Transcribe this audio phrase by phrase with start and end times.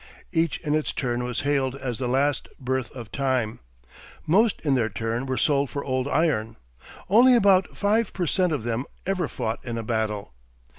[0.31, 3.59] Each in its turn was hailed as the last birth of time,
[4.25, 6.55] most in their turn were sold for old iron.
[7.07, 10.33] Only about five per cent of them ever fought in a battle.